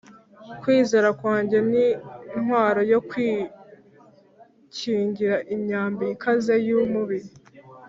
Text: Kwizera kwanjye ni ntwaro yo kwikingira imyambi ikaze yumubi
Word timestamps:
Kwizera 0.61 1.09
kwanjye 1.19 1.57
ni 1.71 1.85
ntwaro 2.43 2.81
yo 2.91 2.99
kwikingira 3.09 5.35
imyambi 5.55 6.03
ikaze 6.15 6.53
yumubi 6.67 7.19